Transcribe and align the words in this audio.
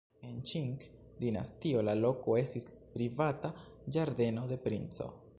En 0.27 0.37
Ĉing-dinastio 0.51 1.83
la 1.89 1.93
loko 1.99 2.37
estis 2.39 2.65
privata 2.95 3.51
ĝardeno 3.97 4.47
de 4.53 4.59
princo. 4.65 5.11